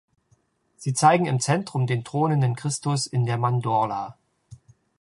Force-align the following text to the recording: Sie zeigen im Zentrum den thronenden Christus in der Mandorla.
Sie 0.77 0.95
zeigen 0.95 1.27
im 1.27 1.39
Zentrum 1.39 1.85
den 1.85 2.03
thronenden 2.03 2.55
Christus 2.55 3.05
in 3.05 3.23
der 3.27 3.37
Mandorla. 3.37 4.17